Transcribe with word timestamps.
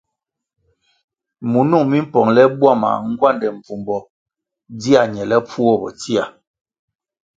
Munung 1.51 1.87
mi 1.91 1.99
mpongle 2.07 2.41
bwama 2.57 2.89
ngwande 3.09 3.47
mbvumbo 3.55 3.97
dzia 4.77 5.01
ñelepfuo 5.13 5.71
bo 5.81 5.89
tsia. 5.99 6.23